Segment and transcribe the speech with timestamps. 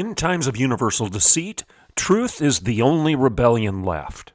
[0.00, 4.32] In times of universal deceit, truth is the only rebellion left.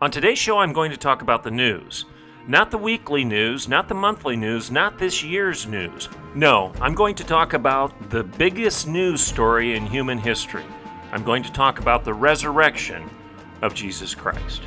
[0.00, 2.04] On today's show, I'm going to talk about the news.
[2.46, 6.08] Not the weekly news, not the monthly news, not this year's news.
[6.32, 10.62] No, I'm going to talk about the biggest news story in human history.
[11.10, 13.10] I'm going to talk about the resurrection
[13.62, 14.62] of Jesus Christ.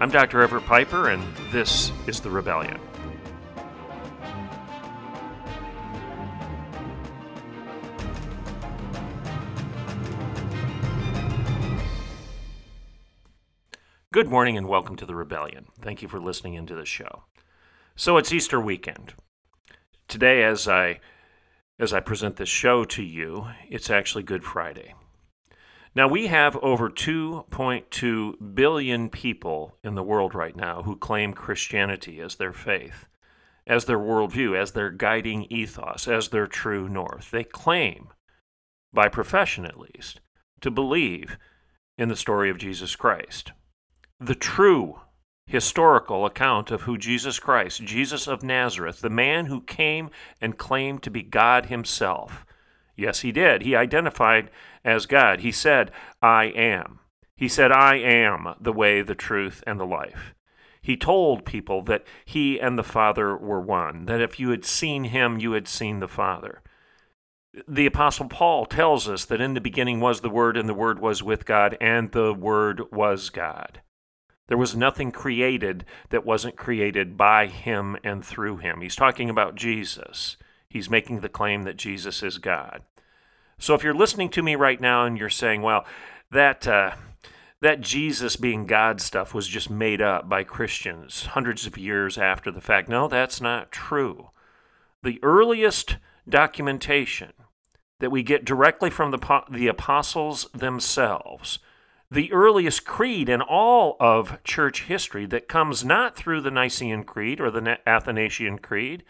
[0.00, 0.40] I'm Dr.
[0.40, 1.22] Everett Piper, and
[1.52, 2.80] this is The Rebellion.
[14.16, 15.66] Good morning and welcome to the Rebellion.
[15.82, 17.24] Thank you for listening into the show.
[17.96, 19.12] So it's Easter weekend.
[20.08, 21.00] Today as I
[21.78, 24.94] as I present this show to you, it's actually Good Friday.
[25.94, 32.18] Now we have over 2.2 billion people in the world right now who claim Christianity
[32.18, 33.04] as their faith,
[33.66, 37.30] as their worldview, as their guiding ethos, as their true north.
[37.32, 38.08] They claim,
[38.94, 40.22] by profession at least,
[40.62, 41.36] to believe
[41.98, 43.52] in the story of Jesus Christ
[44.20, 45.00] the true
[45.46, 51.02] historical account of who Jesus Christ, Jesus of Nazareth, the man who came and claimed
[51.04, 52.44] to be God himself.
[52.96, 53.62] Yes, he did.
[53.62, 54.50] He identified
[54.84, 55.40] as God.
[55.40, 57.00] He said, I am.
[57.36, 60.34] He said, I am the way, the truth, and the life.
[60.80, 65.04] He told people that he and the Father were one, that if you had seen
[65.04, 66.62] him, you had seen the Father.
[67.68, 70.98] The Apostle Paul tells us that in the beginning was the Word, and the Word
[71.00, 73.82] was with God, and the Word was God.
[74.48, 78.80] There was nothing created that wasn't created by him and through him.
[78.80, 80.36] He's talking about Jesus.
[80.68, 82.82] He's making the claim that Jesus is God.
[83.58, 85.84] So if you're listening to me right now and you're saying, well,
[86.30, 86.66] that.
[86.66, 86.92] Uh,
[87.62, 92.50] that Jesus being God stuff was just made up by Christians hundreds of years after
[92.50, 92.88] the fact.
[92.88, 94.28] No, that's not true.
[95.02, 95.96] The earliest
[96.28, 97.32] documentation
[98.00, 101.58] that we get directly from the, the apostles themselves
[102.10, 107.40] the earliest creed in all of church history that comes not through the Nicene Creed
[107.40, 109.02] or the Athanasian Creed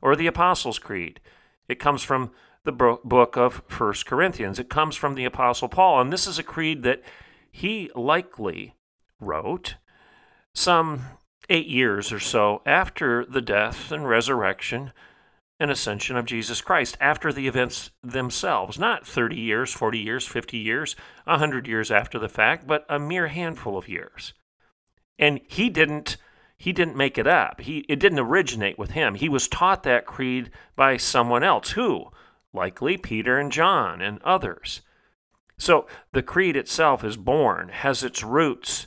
[0.00, 1.20] or the Apostles' Creed.
[1.68, 2.30] It comes from
[2.64, 4.58] the book of First Corinthians.
[4.58, 6.00] It comes from the Apostle Paul.
[6.00, 7.02] And this is a creed that
[7.50, 8.74] he likely
[9.20, 9.76] wrote
[10.54, 11.02] some
[11.48, 14.92] eight years or so after the death and resurrection
[15.60, 20.58] and ascension of Jesus Christ after the events themselves, not 30 years, 40 years, 50
[20.58, 24.34] years, 100 years after the fact, but a mere handful of years.
[25.18, 26.16] And he didn't
[26.56, 27.60] he didn't make it up.
[27.60, 29.16] He it didn't originate with him.
[29.16, 32.06] He was taught that creed by someone else who
[32.52, 34.80] likely Peter and John and others.
[35.58, 38.86] So the creed itself is born, has its roots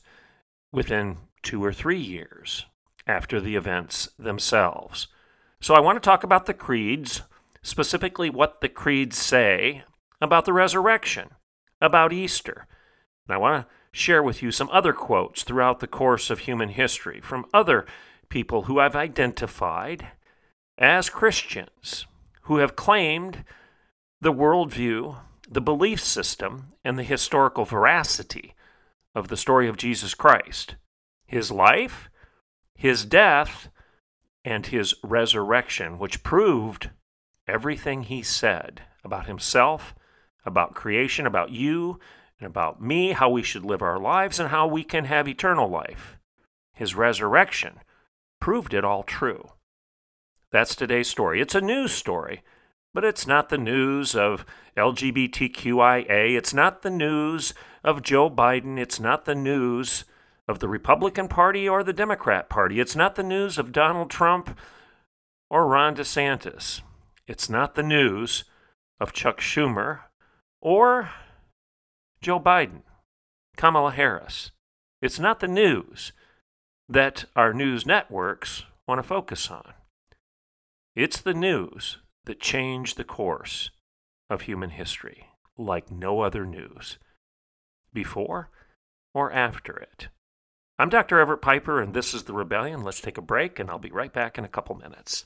[0.72, 2.66] within 2 or 3 years
[3.06, 5.08] after the events themselves.
[5.60, 7.24] So I want to talk about the creeds,
[7.62, 9.84] specifically what the creeds say
[10.22, 11.30] about the resurrection,
[11.82, 12.68] about Easter.
[13.28, 16.70] And I want to share with you some other quotes throughout the course of human
[16.70, 17.86] history from other
[18.30, 20.08] people who I've identified
[20.78, 22.06] as Christians,
[22.44, 23.44] who have claimed
[24.22, 25.18] the worldview,
[25.50, 28.54] the belief system, and the historical veracity
[29.16, 30.76] of the story of Jesus Christ,
[31.26, 32.10] his life,
[32.76, 33.70] his death,
[34.48, 36.90] and his resurrection, which proved
[37.50, 39.94] everything he said about himself,
[40.46, 42.00] about creation, about you,
[42.40, 45.70] and about me, how we should live our lives, and how we can have eternal
[45.70, 46.18] life.
[46.74, 47.82] His resurrection
[48.40, 49.50] proved it all true.
[50.50, 51.42] That's today's story.
[51.42, 52.42] It's a news story,
[52.94, 54.46] but it's not the news of
[54.78, 56.38] LGBTQIA.
[56.38, 57.54] It's not the news
[57.84, 58.80] of Joe Biden.
[58.80, 60.06] It's not the news
[60.48, 62.80] of the Republican Party or the Democrat Party.
[62.80, 64.58] It's not the news of Donald Trump
[65.50, 66.82] or Ron DeSantis.
[67.28, 68.46] It's not the news
[69.00, 70.02] of Chuck Schumer
[70.62, 71.10] or
[72.22, 72.84] Joe Biden,
[73.58, 74.52] Kamala Harris.
[75.02, 76.14] It's not the news
[76.90, 79.74] that our news networks want to focus on.
[80.96, 83.70] It's the news that changed the course
[84.30, 85.28] of human history
[85.58, 86.98] like no other news,
[87.94, 88.50] before
[89.14, 90.08] or after it.
[90.80, 91.20] I'm Dr.
[91.20, 92.84] Everett Piper, and this is The Rebellion.
[92.84, 95.26] Let's take a break, and I'll be right back in a couple minutes.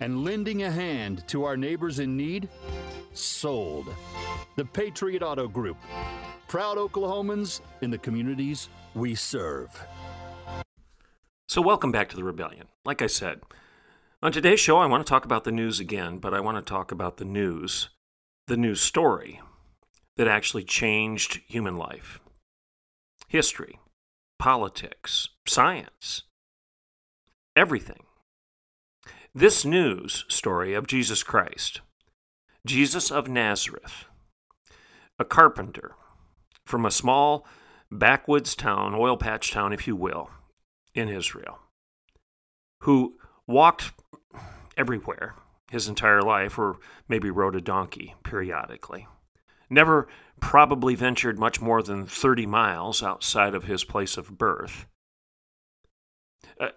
[0.00, 2.48] and lending a hand to our neighbors in need?
[3.12, 3.94] Sold.
[4.56, 5.76] The Patriot Auto Group.
[6.48, 9.68] Proud Oklahomans in the communities we serve.
[11.48, 12.66] So, welcome back to the Rebellion.
[12.84, 13.40] Like I said,
[14.22, 16.68] on today's show, I want to talk about the news again, but I want to
[16.68, 17.88] talk about the news,
[18.46, 19.40] the news story
[20.16, 22.20] that actually changed human life,
[23.28, 23.78] history,
[24.38, 26.24] politics, science,
[27.56, 28.04] everything.
[29.34, 31.82] This news story of Jesus Christ,
[32.66, 34.06] Jesus of Nazareth,
[35.20, 35.92] a carpenter
[36.66, 37.46] from a small
[37.92, 40.30] backwoods town, oil patch town, if you will,
[40.96, 41.60] in Israel,
[42.80, 43.92] who walked
[44.76, 45.36] everywhere
[45.70, 46.78] his entire life, or
[47.08, 49.06] maybe rode a donkey periodically.
[49.70, 50.08] Never
[50.40, 54.86] probably ventured much more than 30 miles outside of his place of birth.
[56.58, 56.70] Uh,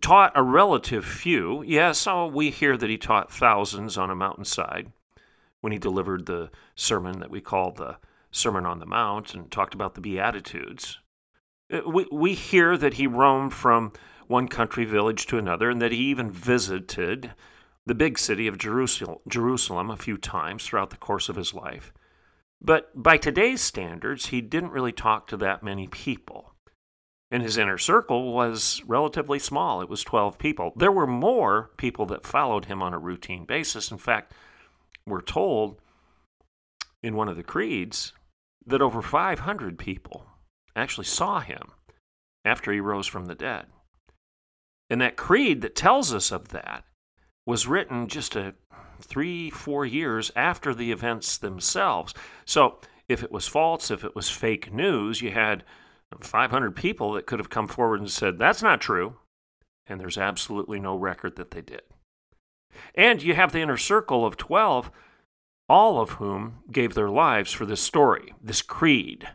[0.00, 1.62] taught a relative few.
[1.62, 4.92] Yes, oh, we hear that he taught thousands on a mountainside
[5.60, 7.98] when he delivered the sermon that we call the
[8.32, 10.98] Sermon on the Mount and talked about the Beatitudes.
[11.72, 13.92] Uh, we, we hear that he roamed from
[14.26, 17.32] one country village to another and that he even visited
[17.84, 21.92] the big city of Jerusalem, Jerusalem a few times throughout the course of his life.
[22.60, 26.51] But by today's standards, he didn't really talk to that many people.
[27.32, 29.80] And his inner circle was relatively small.
[29.80, 30.74] It was 12 people.
[30.76, 33.90] There were more people that followed him on a routine basis.
[33.90, 34.34] In fact,
[35.06, 35.80] we're told
[37.02, 38.12] in one of the creeds
[38.66, 40.26] that over 500 people
[40.76, 41.72] actually saw him
[42.44, 43.64] after he rose from the dead.
[44.90, 46.84] And that creed that tells us of that
[47.46, 48.54] was written just a
[49.00, 52.12] three, four years after the events themselves.
[52.44, 52.78] So
[53.08, 55.64] if it was false, if it was fake news, you had
[56.20, 59.16] 500 people that could have come forward and said, that's not true.
[59.86, 61.82] And there's absolutely no record that they did.
[62.94, 64.90] And you have the inner circle of 12
[65.68, 69.28] all of whom gave their lives for this story, this creed,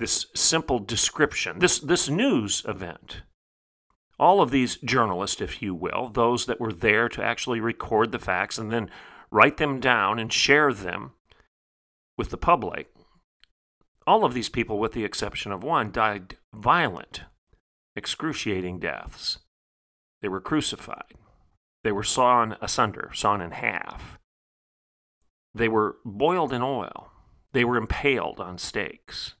[0.00, 3.22] this simple description, this, this news event.
[4.18, 8.18] All of these journalists, if you will, those that were there to actually record the
[8.18, 8.90] facts and then
[9.30, 11.12] write them down and share them
[12.18, 12.92] with the public,
[14.10, 17.22] all of these people, with the exception of one, died violent,
[17.94, 19.38] excruciating deaths.
[20.20, 21.14] They were crucified.
[21.84, 24.18] They were sawn asunder, sawn in half.
[25.54, 27.12] They were boiled in oil.
[27.52, 29.34] They were impaled on stakes.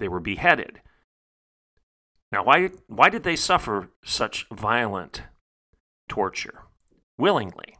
[0.00, 0.80] They were beheaded.
[2.32, 5.22] Now, why, why did they suffer such violent
[6.08, 6.64] torture?
[7.16, 7.76] Willingly,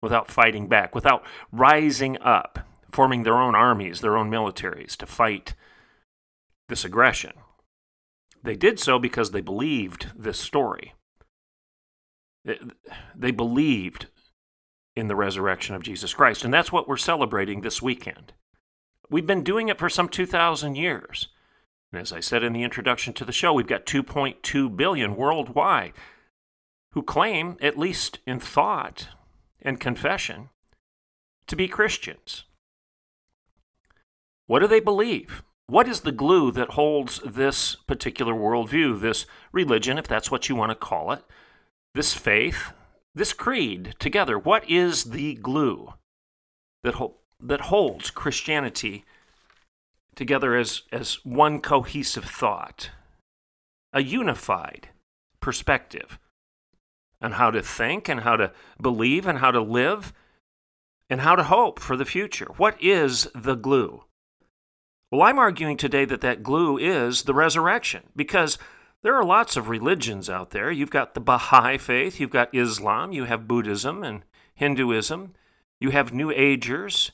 [0.00, 1.22] without fighting back, without
[1.52, 5.54] rising up, forming their own armies, their own militaries to fight
[6.72, 7.32] this aggression.
[8.42, 10.94] They did so because they believed this story.
[13.14, 14.06] They believed
[14.96, 16.44] in the resurrection of Jesus Christ.
[16.44, 18.32] And that's what we're celebrating this weekend.
[19.10, 21.28] We've been doing it for some 2,000 years.
[21.92, 25.92] And as I said in the introduction to the show, we've got 2.2 billion worldwide
[26.92, 29.08] who claim, at least in thought
[29.60, 30.48] and confession,
[31.48, 32.44] to be Christians.
[34.46, 35.42] What do they believe?
[35.72, 40.54] What is the glue that holds this particular worldview, this religion, if that's what you
[40.54, 41.24] want to call it,
[41.94, 42.74] this faith,
[43.14, 45.94] this creed together, what is the glue
[46.84, 49.06] that, ho- that holds Christianity
[50.14, 52.90] together as, as one cohesive thought?
[53.94, 54.90] a unified
[55.40, 56.18] perspective
[57.22, 60.12] on how to think and how to believe and how to live
[61.08, 62.48] and how to hope for the future.
[62.58, 64.04] What is the glue?
[65.12, 68.56] Well, I'm arguing today that that glue is the resurrection because
[69.02, 70.70] there are lots of religions out there.
[70.70, 74.22] You've got the Baha'i faith, you've got Islam, you have Buddhism and
[74.54, 75.34] Hinduism,
[75.78, 77.12] you have New Agers.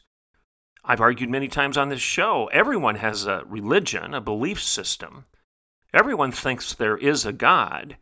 [0.84, 5.24] I've argued many times on this show everyone has a religion, a belief system.
[5.92, 7.96] Everyone thinks there is a God.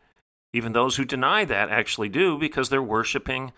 [0.52, 3.50] Even those who deny that actually do because they're worshiping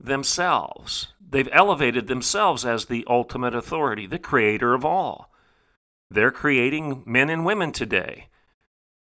[0.00, 1.08] themselves.
[1.20, 5.30] They've elevated themselves as the ultimate authority, the creator of all.
[6.10, 8.28] They're creating men and women today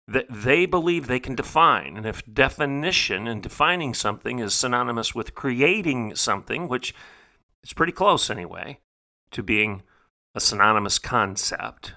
[0.07, 1.97] that they believe they can define.
[1.97, 6.95] And if definition and defining something is synonymous with creating something, which
[7.63, 8.81] is pretty close anyway
[9.31, 9.83] to being
[10.35, 11.95] a synonymous concept,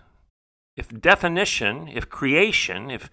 [0.76, 3.10] if definition, if creation, if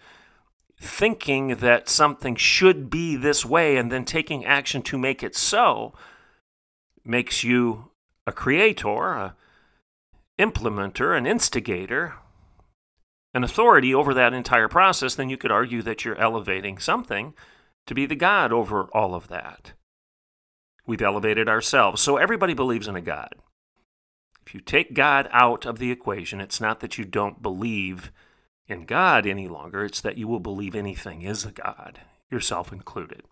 [0.79, 5.95] thinking that something should be this way and then taking action to make it so
[7.05, 7.91] makes you
[8.27, 9.37] a creator, a
[10.41, 12.15] implementer, an instigator,
[13.33, 17.35] an authority over that entire process, then you could argue that you're elevating something
[17.87, 19.73] to be the God over all of that.
[20.87, 22.03] We've elevated ourselves.
[22.03, 23.35] So everybody believes in a God.
[24.47, 28.11] If you take God out of the equation, it's not that you don't believe
[28.67, 33.23] in God any longer, it's that you will believe anything is a God, yourself included.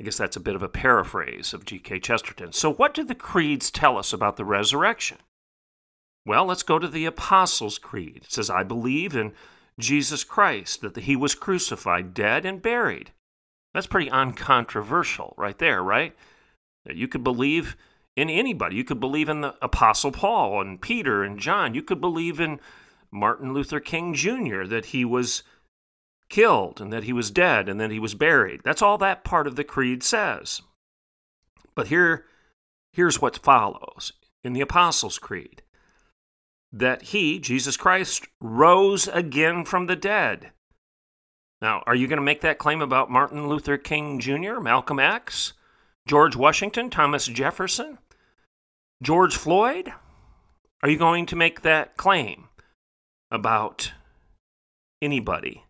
[0.00, 2.00] I guess that's a bit of a paraphrase of G.K.
[2.00, 2.52] Chesterton.
[2.52, 5.18] So, what do the creeds tell us about the resurrection?
[6.26, 8.22] Well, let's go to the Apostles' Creed.
[8.24, 9.32] It says, I believe in
[9.78, 13.12] Jesus Christ, that he was crucified, dead, and buried.
[13.72, 16.14] That's pretty uncontroversial right there, right?
[16.84, 17.76] You could believe
[18.16, 18.76] in anybody.
[18.76, 21.74] You could believe in the Apostle Paul and Peter and John.
[21.74, 22.60] You could believe in
[23.10, 25.42] Martin Luther King Jr., that he was
[26.28, 28.60] killed and that he was dead and that he was buried.
[28.64, 30.62] That's all that part of the creed says.
[31.74, 32.26] But here,
[32.92, 35.62] here's what follows in the Apostles' Creed
[36.72, 40.52] that he, Jesus Christ, rose again from the dead.
[41.60, 45.54] Now, are you going to make that claim about Martin Luther King Jr., Malcolm X,
[46.06, 47.98] George Washington, Thomas Jefferson,
[49.02, 49.92] George Floyd?
[50.82, 52.48] Are you going to make that claim
[53.30, 53.92] about
[55.02, 55.64] anybody?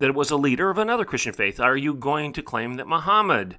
[0.00, 1.60] That was a leader of another Christian faith?
[1.60, 3.58] Are you going to claim that Muhammad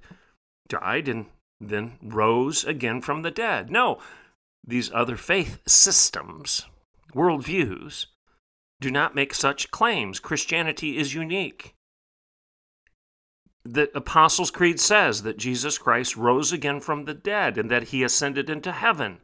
[0.68, 1.28] died and
[1.62, 3.70] then rose again from the dead?
[3.70, 4.00] No,
[4.66, 6.66] these other faith systems,
[7.14, 8.08] worldviews,
[8.80, 10.20] do not make such claims.
[10.20, 11.76] Christianity is unique.
[13.66, 18.04] The Apostles' Creed says that Jesus Christ rose again from the dead and that he
[18.04, 19.20] ascended into heaven.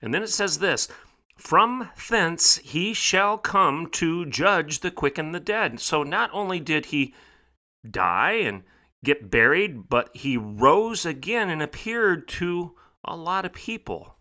[0.00, 0.88] And then it says this
[1.36, 5.80] From thence he shall come to judge the quick and the dead.
[5.80, 7.14] So not only did he
[7.88, 8.62] die and
[9.04, 14.15] get buried, but he rose again and appeared to a lot of people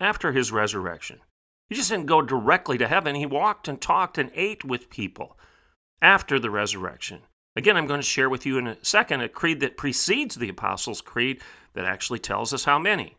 [0.00, 1.20] after his resurrection.
[1.68, 3.14] He just didn't go directly to heaven.
[3.14, 5.38] He walked and talked and ate with people
[6.00, 7.20] after the resurrection.
[7.56, 10.48] Again, I'm going to share with you in a second a creed that precedes the
[10.48, 11.40] Apostles' Creed
[11.74, 13.16] that actually tells us how many.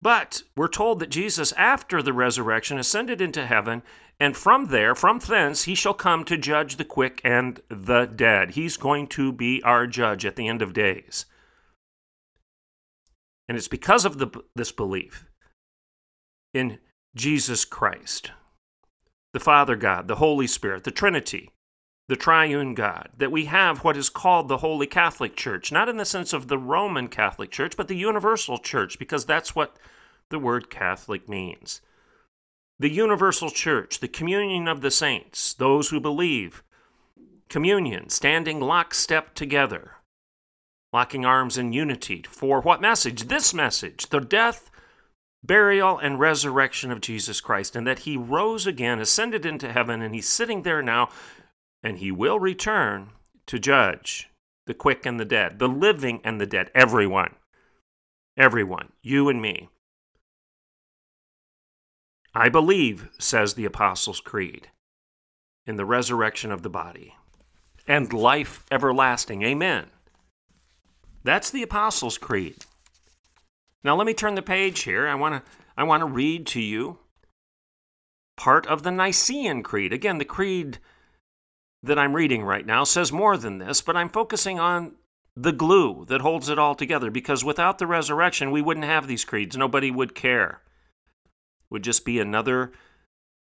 [0.00, 3.82] But we're told that Jesus, after the resurrection, ascended into heaven,
[4.20, 8.50] and from there, from thence, he shall come to judge the quick and the dead.
[8.50, 11.26] He's going to be our judge at the end of days.
[13.48, 15.24] And it's because of the, this belief
[16.54, 16.78] in
[17.14, 18.32] Jesus Christ,
[19.32, 21.50] the Father God, the Holy Spirit, the Trinity,
[22.08, 25.98] the triune God, that we have what is called the Holy Catholic Church, not in
[25.98, 29.76] the sense of the Roman Catholic Church, but the universal church, because that's what
[30.30, 31.80] the word Catholic means.
[32.78, 36.62] The universal church, the communion of the saints, those who believe,
[37.48, 39.96] communion, standing lockstep together,
[40.92, 42.24] locking arms in unity.
[42.28, 43.24] For what message?
[43.24, 44.70] This message the death,
[45.42, 50.14] burial, and resurrection of Jesus Christ, and that he rose again, ascended into heaven, and
[50.14, 51.08] he's sitting there now,
[51.82, 53.10] and he will return
[53.46, 54.28] to judge
[54.66, 57.34] the quick and the dead, the living and the dead, everyone.
[58.36, 59.68] Everyone, you and me.
[62.34, 64.68] I believe, says the Apostles' Creed,
[65.66, 67.14] in the resurrection of the body
[67.88, 69.42] and life everlasting.
[69.42, 69.86] Amen.
[71.24, 72.64] That's the Apostles' Creed.
[73.88, 75.08] Now let me turn the page here.
[75.08, 76.98] I want to I want to read to you
[78.36, 79.94] part of the Nicene Creed.
[79.94, 80.78] Again, the creed
[81.82, 84.96] that I'm reading right now says more than this, but I'm focusing on
[85.34, 89.24] the glue that holds it all together because without the resurrection, we wouldn't have these
[89.24, 89.56] creeds.
[89.56, 90.60] Nobody would care.
[91.62, 92.72] It would just be another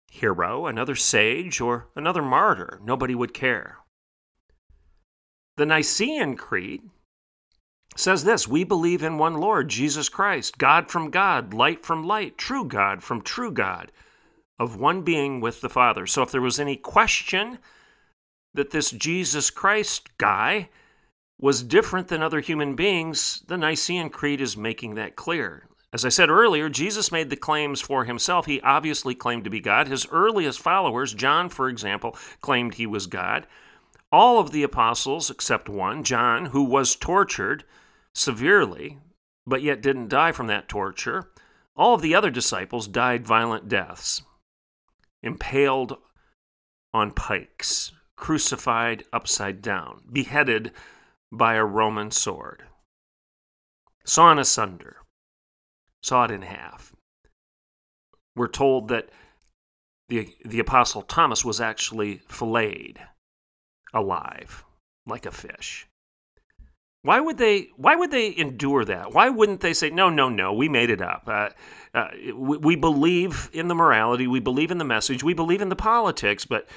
[0.10, 2.80] hero, another sage, or another martyr.
[2.82, 3.80] Nobody would care.
[5.58, 6.84] The Nicene Creed
[7.96, 12.38] says this We believe in one Lord, Jesus Christ, God from God, light from light,
[12.38, 13.92] true God from true God,
[14.60, 16.06] of one being with the Father.
[16.06, 17.60] So if there was any question
[18.54, 20.70] that this Jesus Christ guy
[21.40, 25.68] was different than other human beings, the Nicene Creed is making that clear.
[25.94, 28.46] As I said earlier, Jesus made the claims for himself.
[28.46, 29.88] He obviously claimed to be God.
[29.88, 33.48] His earliest followers, John, for example, claimed he was God.
[34.12, 37.66] All of the apostles, except one, John, who was tortured
[38.14, 39.00] severely,
[39.46, 41.32] but yet didn't die from that torture,
[41.76, 44.22] all of the other disciples died violent deaths,
[45.22, 45.98] impaled
[46.94, 50.72] on pikes, crucified upside down, beheaded
[51.32, 52.64] by a Roman sword,
[54.06, 54.98] sawn asunder,
[56.02, 56.94] sawed in half.
[58.36, 59.10] We're told that
[60.08, 63.00] the, the Apostle Thomas was actually filleted
[63.94, 64.64] alive
[65.06, 65.88] like a fish.
[67.04, 67.70] Why would they?
[67.78, 69.14] Why would they endure that?
[69.14, 71.24] Why wouldn't they say, "No, no, no, we made it up.
[71.28, 71.50] Uh,
[71.94, 75.70] uh, we, we believe in the morality, we believe in the message, we believe in
[75.70, 76.68] the politics, but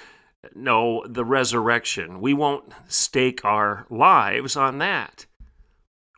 [0.55, 2.21] no, the resurrection.
[2.21, 5.27] We won't stake our lives on that."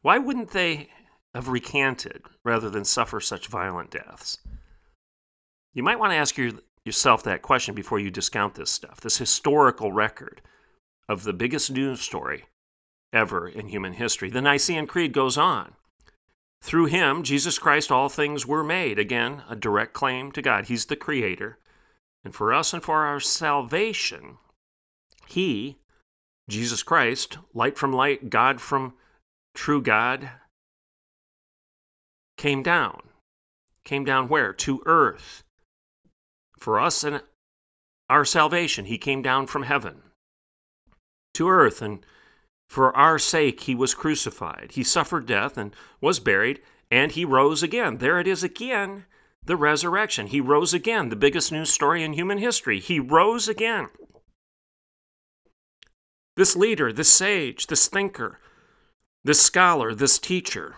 [0.02, 0.90] Why wouldn't they
[1.32, 4.38] have recanted rather than suffer such violent deaths?
[5.72, 6.50] You might want to ask your,
[6.84, 10.42] yourself that question before you discount this stuff, this historical record
[11.12, 12.45] of the biggest news story
[13.12, 14.31] ever in human history.
[14.31, 15.75] The Nicene Creed goes on.
[16.62, 18.99] Through him, Jesus Christ, all things were made.
[18.99, 20.66] Again, a direct claim to God.
[20.66, 21.59] He's the creator.
[22.25, 24.38] And for us and for our salvation,
[25.26, 25.76] he,
[26.49, 28.95] Jesus Christ, light from light, God from
[29.54, 30.31] true God,
[32.38, 33.02] came down.
[33.85, 34.54] Came down where?
[34.54, 35.45] To earth.
[36.59, 37.21] For us and
[38.09, 40.02] our salvation, he came down from heaven
[41.35, 42.05] to earth, and
[42.69, 44.73] for our sake he was crucified.
[44.73, 46.61] He suffered death and was buried,
[46.91, 47.99] and he rose again.
[47.99, 49.05] There it is again
[49.45, 50.29] the resurrection.
[50.29, 52.79] He rose again, the biggest news story in human history.
[52.79, 53.88] He rose again.
[56.37, 58.38] This leader, this sage, this thinker,
[59.25, 60.77] this scholar, this teacher,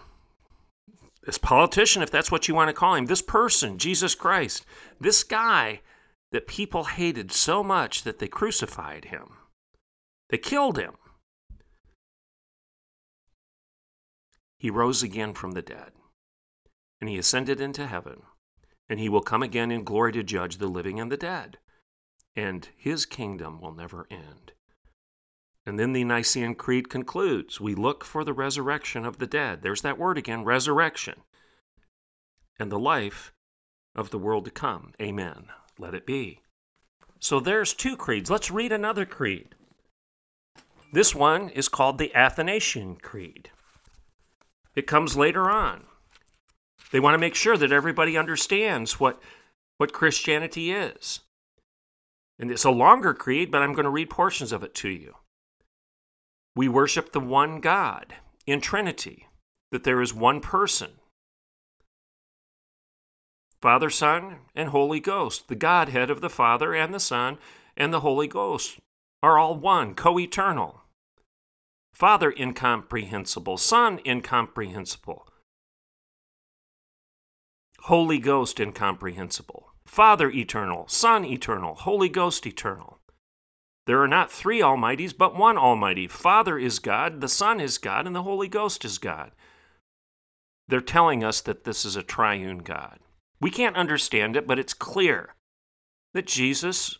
[1.25, 4.64] this politician, if that's what you want to call him, this person, Jesus Christ,
[5.01, 5.81] this guy
[6.33, 9.37] that people hated so much that they crucified him.
[10.35, 10.94] They killed him.
[14.59, 15.92] He rose again from the dead,
[17.01, 18.23] and he ascended into heaven,
[18.88, 21.59] and he will come again in glory to judge the living and the dead,
[22.35, 24.55] and his kingdom will never end.
[25.64, 29.62] And then the Nicene Creed concludes We look for the resurrection of the dead.
[29.62, 31.20] There's that word again resurrection.
[32.59, 33.33] And the life
[33.94, 34.94] of the world to come.
[35.01, 35.51] Amen.
[35.79, 36.40] Let it be.
[37.20, 38.33] So there's two creeds.
[38.33, 39.55] Let's read another creed.
[40.94, 43.50] This one is called the Athanasian Creed.
[44.76, 45.87] It comes later on.
[46.92, 49.20] They want to make sure that everybody understands what,
[49.76, 51.18] what Christianity is.
[52.38, 55.16] And it's a longer creed, but I'm going to read portions of it to you.
[56.54, 58.14] We worship the one God
[58.46, 59.26] in Trinity,
[59.72, 60.92] that there is one person
[63.61, 65.48] Father, Son, and Holy Ghost.
[65.48, 67.38] The Godhead of the Father and the Son
[67.76, 68.78] and the Holy Ghost
[69.24, 70.84] are all one, co eternal.
[71.94, 75.28] Father incomprehensible, Son incomprehensible,
[77.83, 82.98] Holy Ghost incomprehensible, Father eternal, Son eternal, Holy Ghost eternal.
[83.87, 86.09] There are not three Almighties, but one Almighty.
[86.09, 89.30] Father is God, the Son is God, and the Holy Ghost is God.
[90.66, 92.98] They're telling us that this is a triune God.
[93.40, 95.37] We can't understand it, but it's clear
[96.12, 96.98] that Jesus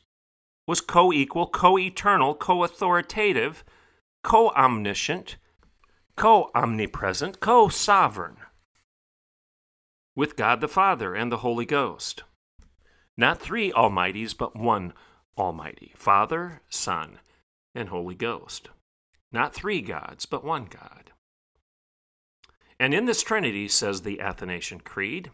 [0.68, 3.64] was co equal, co eternal, co authoritative
[4.25, 5.37] co omniscient,
[6.17, 8.39] co omnipresent, co sovereign
[10.17, 12.25] with God the Father and the Holy Ghost.
[13.17, 14.95] Not three Almighties, but one
[15.39, 17.19] Almighty Father, Son,
[17.75, 18.71] and Holy Ghost.
[19.31, 21.13] Not three gods, but one God.
[22.81, 25.31] And in this Trinity, says the Athanasian Creed,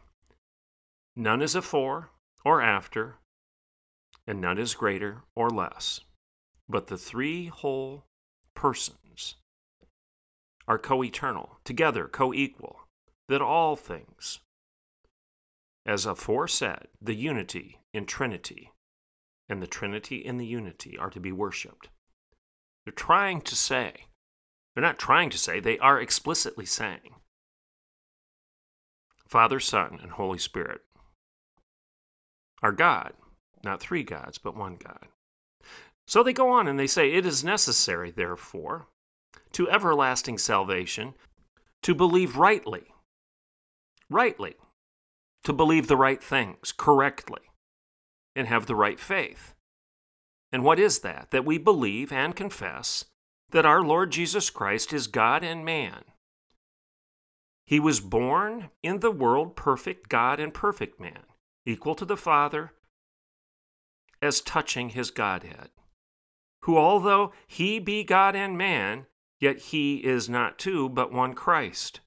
[1.15, 2.11] none is afore
[2.45, 3.17] or after,
[4.27, 6.01] and none is greater or less,
[6.69, 8.05] but the three whole
[8.61, 9.37] persons
[10.69, 12.81] are co eternal, together co equal,
[13.27, 14.41] that all things,
[15.87, 18.71] as aforesaid, the unity in Trinity
[19.49, 21.89] and the Trinity in the unity are to be worshiped.
[22.85, 24.05] They're trying to say,
[24.75, 27.15] they're not trying to say, they are explicitly saying,
[29.27, 30.83] Father, Son, and Holy Spirit
[32.63, 33.15] are God,
[33.65, 35.07] Not three gods, but one God.
[36.07, 38.89] So they go on and they say, It is necessary, therefore,
[39.53, 41.15] to everlasting salvation,
[41.83, 42.85] to believe rightly.
[44.09, 44.57] Rightly.
[45.45, 47.43] To believe the right things correctly
[48.37, 49.55] and have the right faith.
[50.53, 51.29] And what is that?
[51.31, 53.05] That we believe and confess
[53.51, 56.05] that our Lord Jesus Christ is God and man.
[57.67, 61.23] He was born in the world perfect God and perfect man,
[61.65, 62.73] equal to the Father
[64.21, 65.71] as touching his Godhead,
[66.63, 69.07] who, although he be God and man,
[69.39, 72.01] yet he is not two, but one Christ.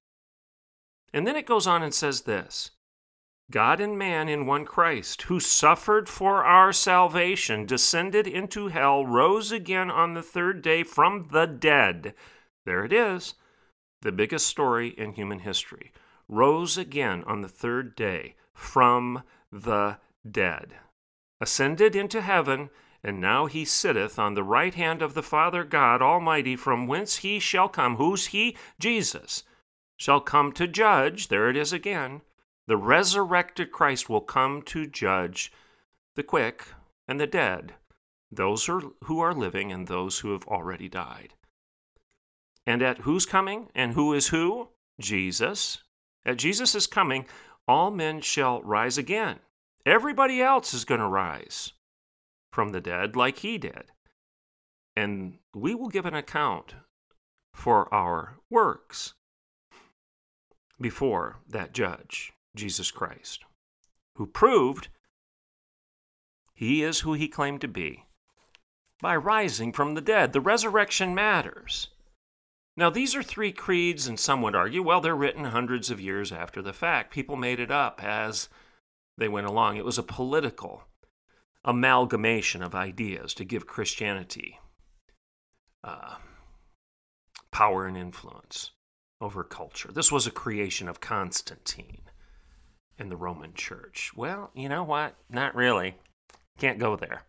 [1.13, 2.71] And then it goes on and says this
[3.51, 9.51] God and man in one Christ, who suffered for our salvation, descended into hell, rose
[9.51, 12.13] again on the third day from the dead.
[12.65, 13.35] There it is,
[14.01, 15.91] the biggest story in human history.
[16.27, 19.97] Rose again on the third day from the
[20.29, 20.75] dead,
[21.41, 22.69] ascended into heaven,
[23.03, 27.17] and now he sitteth on the right hand of the Father God Almighty, from whence
[27.17, 27.97] he shall come.
[27.97, 28.55] Who's he?
[28.79, 29.43] Jesus.
[29.97, 31.27] Shall come to judge.
[31.27, 32.21] There it is again
[32.65, 35.51] the resurrected Christ will come to judge
[36.15, 36.65] the quick
[37.07, 37.73] and the dead,
[38.31, 41.33] those who are living and those who have already died.
[42.65, 44.69] And at who's coming and who is who?
[44.99, 45.79] Jesus.
[46.25, 47.25] At Jesus' coming,
[47.67, 49.39] all men shall rise again.
[49.85, 51.73] Everybody else is going to rise
[52.53, 53.85] from the dead like he did.
[54.95, 56.75] And we will give an account
[57.51, 59.15] for our works
[60.79, 62.31] before that judge.
[62.55, 63.43] Jesus Christ,
[64.17, 64.89] who proved
[66.53, 68.05] he is who he claimed to be
[69.01, 70.31] by rising from the dead.
[70.31, 71.87] The resurrection matters.
[72.77, 76.31] Now, these are three creeds, and some would argue, well, they're written hundreds of years
[76.31, 77.11] after the fact.
[77.11, 78.49] People made it up as
[79.17, 79.77] they went along.
[79.77, 80.83] It was a political
[81.65, 84.59] amalgamation of ideas to give Christianity
[85.83, 86.15] uh,
[87.51, 88.71] power and influence
[89.21, 89.91] over culture.
[89.91, 92.01] This was a creation of Constantine
[92.97, 94.11] in the Roman Church?
[94.15, 95.15] Well, you know what?
[95.29, 95.95] Not really.
[96.57, 97.23] Can't go there.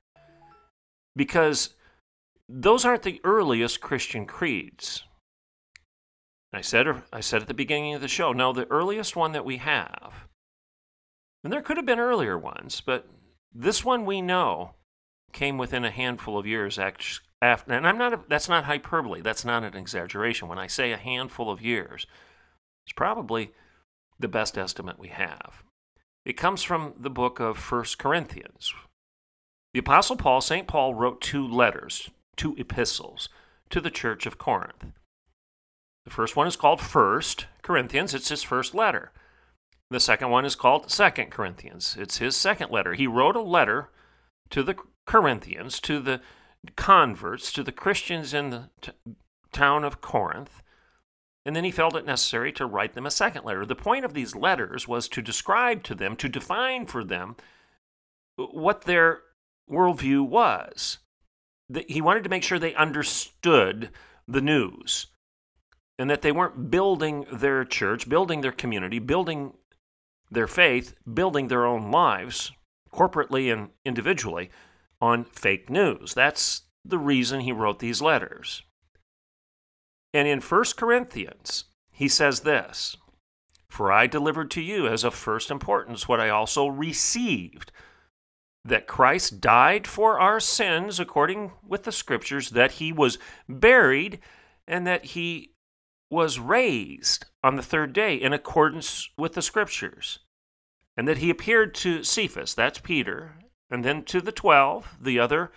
[1.16, 1.70] Because
[2.48, 5.04] those aren't the earliest Christian creeds.
[6.52, 9.44] I said, I said at the beginning of the show, no, the earliest one that
[9.44, 10.28] we have,
[11.42, 13.06] and there could have been earlier ones, but
[13.54, 14.72] this one we know
[15.32, 17.20] came within a handful of years after.
[17.42, 18.12] And I'm not.
[18.14, 19.20] A, that's not hyperbole.
[19.20, 20.48] That's not an exaggeration.
[20.48, 22.06] When I say a handful of years,
[22.86, 23.52] it's probably
[24.18, 25.62] the best estimate we have.
[26.24, 28.72] It comes from the book of First Corinthians.
[29.74, 30.66] The Apostle Paul, St.
[30.66, 33.28] Paul, wrote two letters, two epistles
[33.70, 34.86] to the church of Corinth.
[36.04, 39.10] The first one is called First Corinthians, it's his first letter.
[39.90, 42.94] The second one is called Second Corinthians, it's his second letter.
[42.94, 43.90] He wrote a letter
[44.50, 46.20] to the Corinthians, to the
[46.76, 48.92] converts, to the Christians in the t-
[49.52, 50.62] town of Corinth,
[51.44, 53.66] and then he felt it necessary to write them a second letter.
[53.66, 57.36] The point of these letters was to describe to them, to define for them
[58.36, 59.20] what their
[59.70, 60.98] worldview was.
[61.86, 63.90] He wanted to make sure they understood
[64.26, 65.06] the news
[65.98, 69.52] and that they weren't building their church, building their community, building
[70.34, 72.52] their faith, building their own lives,
[72.92, 74.50] corporately and individually,
[75.00, 76.14] on fake news.
[76.14, 78.62] That's the reason he wrote these letters.
[80.12, 82.96] And in 1 Corinthians, he says this
[83.68, 87.72] For I delivered to you as of first importance what I also received
[88.64, 93.18] that Christ died for our sins according with the scriptures, that he was
[93.48, 94.20] buried,
[94.66, 95.52] and that he
[96.10, 100.20] was raised on the third day in accordance with the scriptures,
[100.96, 103.36] and that he appeared to Cephas, that's Peter,
[103.70, 105.50] and then to the twelve, the other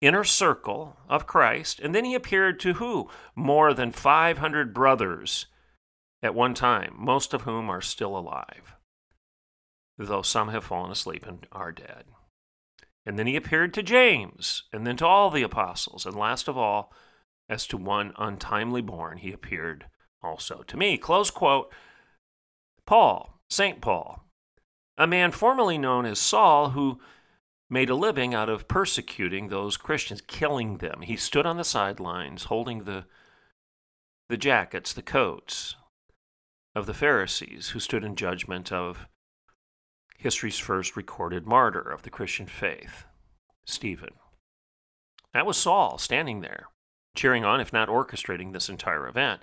[0.00, 1.80] inner circle of Christ.
[1.80, 3.08] And then he appeared to who?
[3.34, 5.46] More than 500 brothers
[6.22, 8.74] at one time, most of whom are still alive,
[9.96, 12.04] though some have fallen asleep and are dead.
[13.06, 16.04] And then he appeared to James, and then to all the apostles.
[16.04, 16.92] And last of all,
[17.48, 19.86] as to one untimely born, he appeared
[20.22, 20.98] also to me.
[20.98, 21.72] Close quote.
[22.84, 23.80] Paul, St.
[23.80, 24.27] Paul,
[24.98, 27.00] a man formerly known as Saul, who
[27.70, 31.02] made a living out of persecuting those Christians, killing them.
[31.02, 33.04] He stood on the sidelines holding the,
[34.28, 35.76] the jackets, the coats
[36.74, 39.06] of the Pharisees who stood in judgment of
[40.18, 43.04] history's first recorded martyr of the Christian faith,
[43.64, 44.14] Stephen.
[45.32, 46.66] That was Saul standing there,
[47.14, 49.42] cheering on, if not orchestrating, this entire event.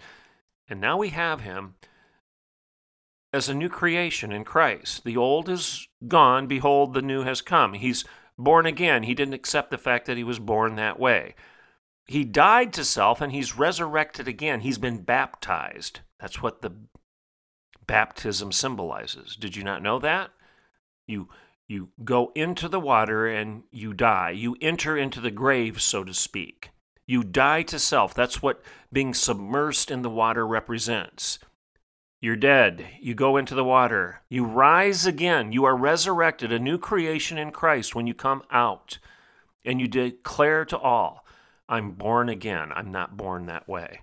[0.67, 1.75] And now we have him
[3.35, 5.03] as a new creation in Christ.
[5.03, 7.73] The old is gone, behold, the new has come.
[7.73, 8.05] He's
[8.37, 9.03] born again.
[9.03, 11.35] He didn't accept the fact that he was born that way.
[12.07, 14.61] He died to self and he's resurrected again.
[14.61, 15.99] He's been baptized.
[16.19, 16.71] That's what the
[17.85, 19.35] baptism symbolizes.
[19.35, 20.31] Did you not know that?
[21.05, 21.27] You
[21.67, 24.29] you go into the water and you die.
[24.29, 26.69] You enter into the grave, so to speak.
[27.07, 28.13] You die to self.
[28.13, 28.61] That's what
[28.93, 31.39] being submersed in the water represents.
[32.25, 32.87] You're dead.
[32.99, 34.23] You go into the water.
[34.29, 35.51] You rise again.
[35.51, 38.97] You are resurrected, a new creation in Christ when you come out.
[39.63, 41.23] And you declare to all,
[41.69, 42.71] I'm born again.
[42.73, 43.99] I'm not born that way.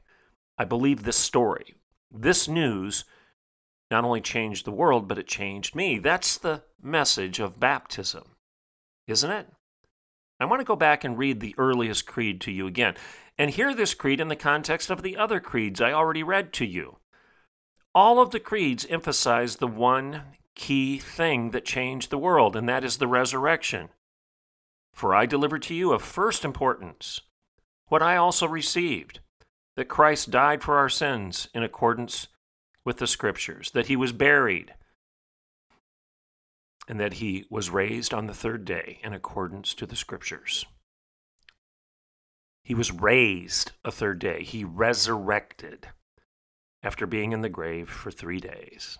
[0.56, 1.74] I believe this story.
[2.12, 3.04] This news
[3.90, 5.98] not only changed the world, but it changed me.
[5.98, 8.36] That's the message of baptism,
[9.08, 9.48] isn't it?
[10.38, 12.94] I want to go back and read the earliest creed to you again
[13.36, 16.64] and hear this creed in the context of the other creeds I already read to
[16.64, 16.98] you.
[17.94, 20.22] All of the creeds emphasize the one
[20.54, 23.90] key thing that changed the world, and that is the resurrection.
[24.94, 27.20] For I deliver to you of first importance
[27.88, 29.20] what I also received
[29.76, 32.28] that Christ died for our sins in accordance
[32.84, 34.74] with the Scriptures, that he was buried,
[36.88, 40.64] and that he was raised on the third day in accordance to the Scriptures.
[42.64, 45.88] He was raised a third day, he resurrected
[46.82, 48.98] after being in the grave for three days.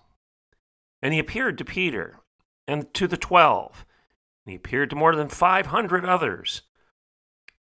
[1.01, 2.21] And he appeared to Peter
[2.66, 3.85] and to the twelve.
[4.45, 6.62] And he appeared to more than 500 others,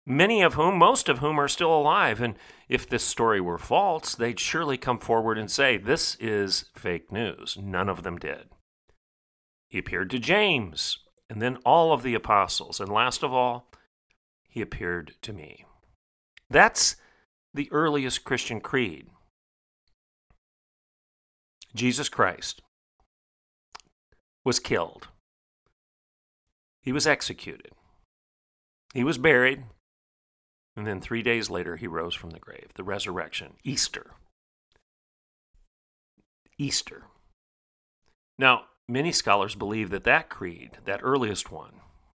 [0.06, 2.20] many of whom, most of whom, are still alive.
[2.20, 2.36] And
[2.68, 7.56] if this story were false, they'd surely come forward and say, This is fake news.
[7.60, 8.50] None of them did.
[9.68, 10.98] He appeared to James,
[11.30, 12.80] and then all of the apostles.
[12.80, 13.70] And last of all,
[14.48, 15.64] he appeared to me.
[16.50, 16.96] That's
[17.54, 19.06] the earliest Christian creed.
[21.74, 22.62] Jesus Christ
[24.44, 25.08] was killed.
[26.82, 27.72] He was executed.
[28.92, 29.64] He was buried.
[30.76, 32.70] And then three days later, he rose from the grave.
[32.74, 34.12] The resurrection, Easter.
[36.58, 37.04] Easter.
[38.38, 41.74] Now, many scholars believe that that creed, that earliest one,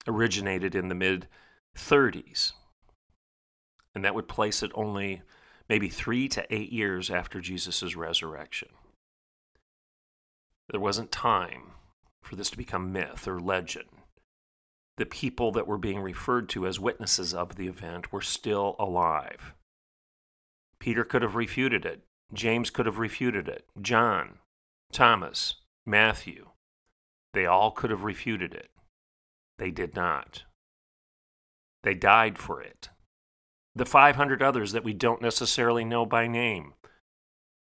[0.07, 1.27] originated in the mid
[1.77, 2.53] 30s.
[3.93, 5.21] And that would place it only
[5.69, 8.69] maybe three to eight years after Jesus' resurrection.
[10.69, 11.71] There wasn't time
[12.21, 13.89] for this to become myth or legend.
[14.97, 19.53] The people that were being referred to as witnesses of the event were still alive.
[20.79, 22.03] Peter could have refuted it.
[22.33, 23.65] James could have refuted it.
[23.81, 24.39] John,
[24.91, 26.49] Thomas, Matthew,
[27.33, 28.69] they all could have refuted it.
[29.57, 30.43] They did not.
[31.83, 32.89] They died for it.
[33.75, 36.73] The 500 others that we don't necessarily know by name,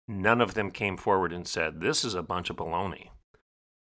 [0.07, 3.09] None of them came forward and said, This is a bunch of baloney.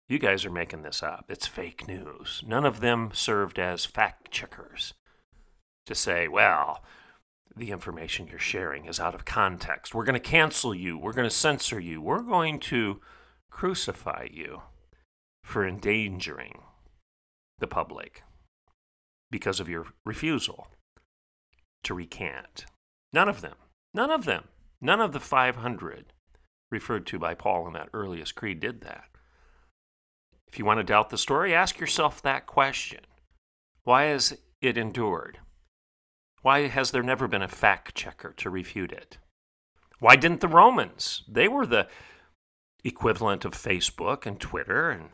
[0.08, 1.26] You guys are making this up.
[1.28, 2.42] It's fake news.
[2.46, 4.92] None of them served as fact checkers
[5.86, 6.82] to say, Well,
[7.56, 9.94] the information you're sharing is out of context.
[9.94, 10.98] We're going to cancel you.
[10.98, 12.00] We're going to censor you.
[12.00, 13.00] We're going to
[13.50, 14.62] crucify you
[15.42, 16.60] for endangering
[17.58, 18.22] the public
[19.30, 20.68] because of your refusal
[21.84, 22.66] to recant.
[23.12, 23.56] None of them.
[23.94, 24.44] None of them.
[24.80, 26.12] None of the 500
[26.70, 29.04] referred to by Paul in that earliest creed did that.
[30.46, 33.00] If you want to doubt the story, ask yourself that question
[33.84, 35.38] Why has it endured?
[36.42, 39.18] Why has there never been a fact checker to refute it?
[39.98, 41.22] Why didn't the Romans?
[41.28, 41.86] They were the
[42.82, 45.10] equivalent of Facebook and Twitter and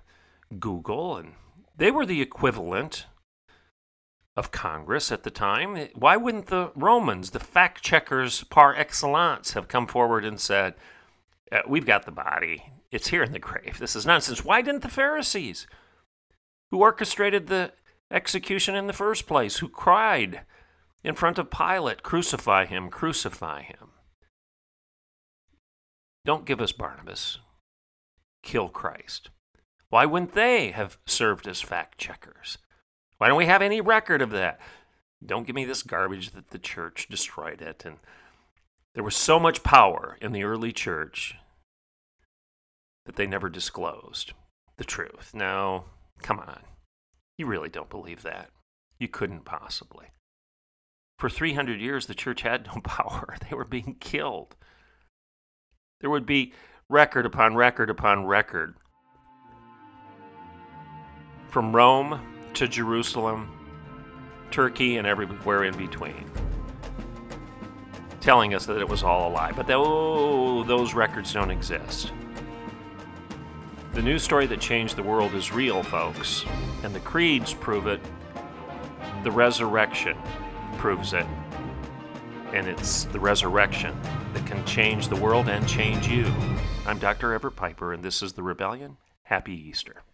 [0.61, 1.33] Google, and
[1.77, 3.07] they were the equivalent
[4.37, 5.89] of Congress at the time.
[5.95, 10.75] Why wouldn't the Romans, the fact checkers par excellence, have come forward and said,
[11.51, 12.65] uh, We've got the body.
[12.91, 13.79] It's here in the grave.
[13.79, 14.45] This is nonsense.
[14.45, 15.67] Why didn't the Pharisees,
[16.71, 17.73] who orchestrated the
[18.11, 20.43] execution in the first place, who cried
[21.03, 23.91] in front of Pilate, Crucify him, crucify him?
[26.25, 27.39] Don't give us Barnabas.
[28.43, 29.31] Kill Christ.
[29.89, 32.59] Why wouldn't they have served as fact checkers?
[33.19, 34.61] Why don't we have any record of that?
[35.25, 37.85] Don't give me this garbage that the church destroyed it.
[37.85, 37.97] And
[38.95, 41.35] there was so much power in the early church
[43.07, 44.33] that they never disclosed
[44.77, 45.33] the truth.
[45.35, 45.85] No,
[46.23, 46.61] come on.
[47.39, 48.51] You really don't believe that.
[48.99, 50.07] You couldn't possibly.
[51.19, 53.37] For 300 years, the church had no power.
[53.49, 54.57] They were being killed.
[56.01, 56.53] There would be
[56.89, 58.77] record upon record upon record
[61.49, 63.51] from Rome to Jerusalem,
[64.51, 66.25] Turkey, and everywhere in between,
[68.21, 69.53] telling us that it was all a lie.
[69.53, 72.13] But oh, those records don't exist.
[73.93, 76.45] The news story that changed the world is real, folks,
[76.83, 78.01] and the creeds prove it
[79.23, 80.17] the resurrection
[80.79, 81.27] proves it.
[82.53, 83.93] And it's the resurrection
[84.35, 86.33] that can change the world and change you.
[86.87, 87.33] I'm Dr.
[87.33, 88.99] Everett Piper, and this is The Rebellion.
[89.25, 90.05] Happy Easter.